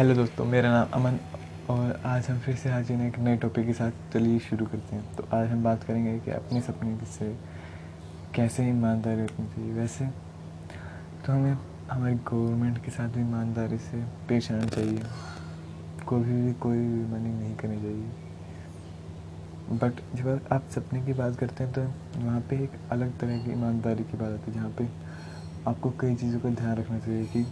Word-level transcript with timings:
Hello 0.00 0.14
दोस्तों, 0.14 0.44
मेरा 0.44 0.68
नाम 0.70 0.88
अमन 0.94 1.18
और 1.70 2.00
आज 2.06 2.28
हम 2.28 2.38
फिर 2.38 2.54
से 2.56 2.68
हाजिर 2.70 2.96
हैं 2.96 3.08
एक 3.08 3.18
नए 3.18 3.36
टॉपिक 3.36 3.66
के 3.66 3.72
साथ। 3.72 3.90
चलिए 4.12 4.38
शुरू 4.38 4.66
करते 4.66 4.96
हैं। 4.96 5.16
तो 5.16 5.26
आज 5.36 5.48
हम 5.48 5.64
बात 5.64 5.82
करेंगे 5.84 6.18
कि 6.20 6.30
अपने 6.30 6.60
सपने 6.60 7.06
से 7.06 7.28
कैसे 8.34 8.68
ईमानदारी 8.68 9.22
रखनी 9.22 9.46
चाहिए? 9.46 9.72
वैसे 9.72 10.06
तो 11.26 11.32
हमें 11.32 11.58
हमारी 11.90 12.14
गवर्नमेंट 12.14 12.82
के 12.84 12.90
साथ 12.90 13.08
भी 13.08 13.20
ईमानदारी 13.20 13.78
से 13.78 14.02
पेश 14.28 14.50
आना 14.52 14.66
चाहिए। 14.66 14.98
कभी 16.08 16.42
भी, 16.42 16.52
कोई 16.54 16.78
भी 16.78 17.04
मनी 17.12 17.34
नहीं 17.34 17.54
करनी 17.56 17.80
चाहिए। 17.80 19.78
बट 19.78 19.92
जब 20.16 20.48
आप 20.52 20.70
सपने 20.70 21.02
की 21.02 21.12
बात 21.12 21.36
करते 21.36 21.64
हैं 21.64 21.72
तो 21.72 21.82
वहाँ 22.20 22.40
पे 22.40 22.64
एक 22.64 22.80
अलग 22.90 23.18
तरह 23.18 23.44
की 23.44 23.52
ईमानदारी 23.52 24.04
की 24.04 24.16
बात 24.16 24.32
आती 24.32 24.50
है। 24.50 24.56
जहाँ 24.56 24.70
पे 24.78 24.88
आपको 25.66 25.90
कई 26.00 26.14
चीज़ों 26.14 26.40
का 26.40 26.48
ध्यान 26.48 26.76
रखना 26.76 26.98
चाहिए 26.98 27.24
कि 27.26 27.46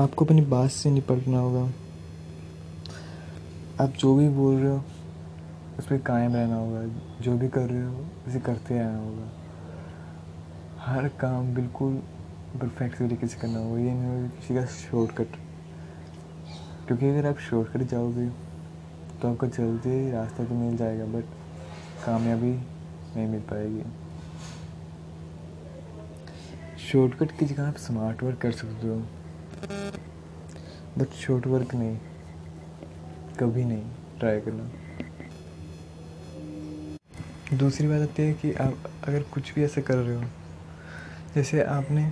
आपको 0.00 0.24
अपनी 0.24 0.40
बात 0.40 0.70
से 0.70 0.90
निपटना 0.90 1.38
होगा। 1.38 1.62
आप 3.80 3.90
जो 3.98 4.14
भी 4.16 4.28
बोल 4.28 4.54
रहे 4.54 4.70
हो, 4.70 4.82
उस 5.78 5.86
पर 5.86 5.98
कायम 5.98 6.34
रहना 6.34 6.56
होगा। 6.56 6.82
जो 7.20 7.36
भी 7.38 7.48
कर 7.48 7.68
रहे 7.70 7.82
हो, 7.82 8.04
उसे 8.28 8.40
करते 8.40 8.78
रहना 8.78 8.98
होगा। 8.98 9.28
हर 10.84 11.08
काम 11.20 11.54
बिल्कुल 11.54 11.94
परफेक्ट 12.56 12.98
तरीके 12.98 13.26
से 13.26 13.40
करना 13.40 13.58
होगा। 13.58 13.78
ये 13.80 13.92
नहीं 13.92 14.08
होगा 14.08 14.28
किसी 14.28 14.54
का 14.54 14.64
शॉर्टकट 14.66 15.36
क्योंकि 16.86 17.08
अगर 17.08 17.26
आप 17.26 17.38
शॉर्टकट 17.50 17.82
जाओगे 17.90 18.28
तो 19.20 19.30
आपको 19.30 19.46
जल्दी 19.48 20.10
रास्ता 20.10 20.44
तो 20.44 20.54
मिल 20.54 20.76
जाएगा 20.76 21.04
बट 21.12 21.24
कामयाबी 22.06 22.52
नहीं 22.52 23.26
मिल 23.26 23.40
पाएगी। 23.52 23.82
शॉर्टकट 26.90 27.38
की 27.38 27.46
जगह 27.46 27.68
आप 27.68 27.76
स्मार्ट 27.78 28.22
वर्क 28.22 28.38
कर 28.38 28.52
सकते 28.52 28.88
हो। 28.88 29.02
बट 30.98 31.12
शॉर्ट 31.16 31.46
वर्क 31.46 31.74
नहीं. 31.74 31.96
कभी 33.40 33.64
नहीं. 33.64 33.84
ट्राई 34.18 34.40
करना. 34.40 34.70
दूसरी 37.52 37.88
बात 37.88 38.00
आती 38.00 38.22
है 38.22 38.32
कि 38.32 38.52
आप 38.54 38.90
अगर 39.08 39.22
कुछ 39.32 39.54
भी 39.54 39.64
ऐसा 39.64 39.80
कर 39.80 39.96
रहे 39.96 40.16
हो, 40.16 40.24
जैसे 41.34 41.62
आपने 41.64 42.04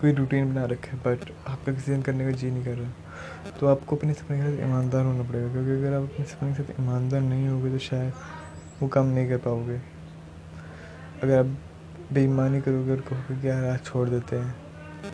कोई 0.00 0.12
रूटीन 0.12 0.52
बना 0.52 0.64
रखा 0.64 0.90
है 0.90 0.98
बट 0.98 1.30
आपका 1.48 1.72
किसी 1.72 1.92
दिन 1.92 2.02
करने 2.02 2.24
का 2.24 2.30
जी 2.32 2.50
नहीं 2.50 2.64
कर 2.64 2.74
रहा 2.74 3.50
तो 3.58 3.66
आपको 3.66 3.96
अपने 3.96 4.12
सपने 4.14 4.36
के 4.36 4.42
साथ 4.46 4.64
ईमानदार 4.66 5.04
होना 5.04 5.22
पड़ेगा, 5.22 5.52
क्योंकि 5.52 5.70
अगर 5.72 5.94
आप 5.94 6.02
अपने 6.02 6.24
सपने 6.26 6.52
के 6.52 6.62
साथ 6.62 6.80
ईमानदार 6.80 7.20
नहीं 7.20 7.48
होगे 7.48 7.70
तो 7.70 7.78
शायद 7.78 8.12
वो 8.82 8.88
काम 8.88 9.06
नहीं 9.06 9.28
कर 9.28 9.38
पाओगे. 9.38 9.80
अगर 11.22 11.38
आप 11.38 11.56
बेईमानी 12.12 12.60
करोगे 12.60 12.92
और 12.92 13.00
कहोगे 13.00 13.40
कि 13.42 13.48
यार 13.48 13.64
आज 13.64 13.84
छोड़ 13.84 14.08
देते 14.08 14.36
हैं 14.36 14.54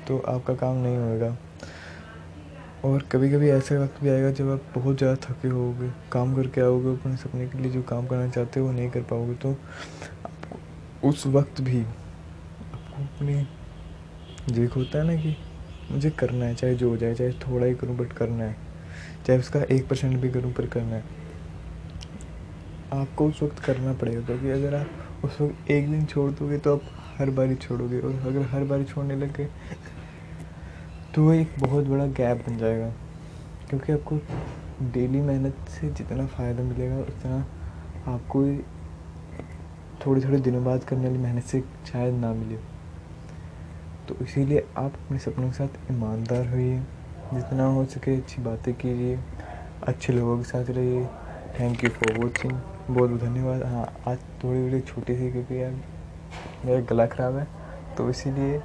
तो 0.08 0.18
आपका 0.28 0.54
काम 0.54 0.76
नहीं 0.76 0.96
होगा 0.98 1.36
और 2.86 3.02
कभी 3.12 3.30
कभी 3.30 3.48
ऐसा 3.50 3.78
वक्त 3.78 4.02
भी 4.02 4.08
आएगा 4.08 4.30
जब 4.30 4.50
आप 4.50 4.64
बहुत 4.74 4.98
ज़्यादा 4.98 5.16
थके 5.22 5.48
होगे, 5.48 5.90
काम 6.12 6.34
करके 6.36 6.60
आओगे 6.60 6.92
अपने 6.92 7.16
सपने 7.16 7.46
के 7.48 7.58
लिए 7.58 7.70
जो 7.72 7.82
काम 7.84 8.06
करना 8.06 8.28
चाहते 8.28 8.60
हो 8.60 8.66
वो 8.66 8.72
नहीं 8.72 8.90
कर 8.90 9.02
पाओगे। 9.02 9.34
तो 9.34 9.50
आपको 10.26 11.08
उस 11.08 11.26
वक्त 11.28 11.60
भी 11.60 11.80
आपको 11.80 13.02
अपने 13.04 13.40
एक 14.64 14.72
होता 14.72 14.98
है 14.98 15.04
ना 15.06 15.14
कि 15.22 15.36
मुझे 15.90 16.10
करना 16.10 16.44
है, 16.44 16.54
चाहे 16.54 16.74
जो 16.74 16.90
हो 16.90 16.96
जाए, 16.96 17.14
चाहे 17.14 17.32
थोड़ा 17.40 17.66
ही 17.66 17.74
करूँ 17.74 17.96
बट 17.96 18.12
करना 18.12 18.44
है, 18.44 18.56
चाहे 19.26 19.38
उसका 19.38 19.62
एक 19.64 19.88
परसेंट 19.88 20.16
भी 20.20 20.30
करूँ 20.30 20.52
पर 20.52 20.66
करना 20.66 20.96
है। 20.96 21.04
आपको 22.92 23.28
उस 23.28 23.42
वक्त 23.42 23.58
करना 23.58 23.92
पड़ेगा 23.92 24.20
क्योंकि 24.20 24.50
अगर 24.50 24.74
आप 24.74 25.24
उस 25.24 25.40
वक्त 25.40 25.70
एक 25.70 25.90
दिन 25.90 26.04
छोड़ 26.06 26.30
दोगे 26.30 26.58
तो 26.58 26.74
आप 26.76 26.82
हर 27.18 27.30
बारी 27.30 27.54
छोड़ोगे 27.56 28.00
और 28.00 28.14
अगर 28.26 28.46
हर 28.50 28.64
बारी 28.64 28.84
छोड़ने 28.84 29.16
लगे 29.16 29.48
तो 31.16 31.32
एक 31.32 31.52
बहुत 31.58 31.84
बड़ा 31.84 32.06
गैप 32.06 32.38
बन 32.48 32.56
जाएगा। 32.58 32.88
क्योंकि 33.68 33.92
आपको 33.92 34.16
डेली 34.92 35.20
मेहनत 35.20 35.68
से 35.68 35.88
जितना 35.90 36.26
फ़ायदा 36.26 36.62
मिलेगा, 36.62 36.98
उतना 36.98 37.36
आपको 38.12 38.42
थोड़े 40.06 40.20
थोड़े 40.20 40.38
दिनों 40.38 40.64
बाद 40.64 40.84
करने 40.84 41.06
वाली 41.06 41.18
मेहनत 41.18 41.42
से 41.42 41.60
शायद 41.92 42.14
ना 42.14 42.32
मिले। 42.32 42.56
तो 44.08 44.16
इसीलिए 44.24 44.66
आप 44.76 44.92
अपने 44.94 45.18
सपनों 45.18 45.48
के 45.48 45.56
साथ 45.56 45.90
ईमानदार 45.92 46.48
होइए 46.48 46.78
जितना 47.32 47.66
हो 47.66 47.84
सके 47.84 48.16
अच्छी 48.16 48.42
बातें 48.42 48.72
कीजिए। 48.74 49.18
अच्छे 49.82 50.12
लोगों 50.12 50.38
के 50.38 50.44
साथ 50.44 50.70
रहिए। 50.70 51.06
थैंक 51.60 51.84
यू 51.84 51.90
फॉर 51.90 52.18
वॉचिंग 52.18 52.52
बहुत 52.52 53.10
बहुत 53.10 53.20
धन्यवाद। 53.20 53.62
हाँ 53.62 53.92
आज 54.08 54.18
थोड़ी 54.44 54.60
वीडियो 54.60 54.80
छोटी 54.80 55.16
सी, 55.16 55.32
क्योंकि 55.32 55.62
यार 55.62 55.74
मेरा 56.64 56.80
गला 56.80 57.06
ख़राब 57.06 57.36
है। 57.36 57.48
तो 57.96 58.10
इसीलिए 58.10 58.60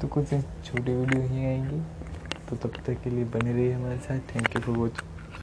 तो 0.00 0.08
कुछ 0.08 0.30
छोटी 0.64 0.92
वीडियो 0.92 1.22
ही 1.22 1.44
आएँगी। 1.46 1.80
तो 2.48 2.56
तब 2.56 2.82
तक 2.86 3.02
के 3.04 3.10
लिए 3.10 3.24
बने 3.24 3.52
रहिए 3.52 3.72
हमारे 3.72 3.98
साथ। 3.98 4.34
Thank 4.34 4.56
you 4.56 4.60
for 4.62 4.76
watching 4.76 5.05